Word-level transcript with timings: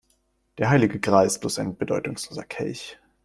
Der 0.57 0.71
heilige 0.71 0.99
Gral 0.99 1.27
ist 1.27 1.41
bloß 1.41 1.59
ein 1.59 1.77
bedeutungsloser 1.77 2.41
Kelch. 2.43 2.97